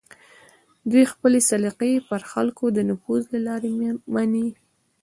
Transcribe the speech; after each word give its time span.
دوی 0.91 1.03
خپلې 1.13 1.39
سلیقې 1.49 1.93
پر 2.09 2.21
خلکو 2.31 2.65
د 2.71 2.79
نفوذ 2.89 3.23
له 3.33 3.39
لارې 3.47 3.71
مني 4.13 4.47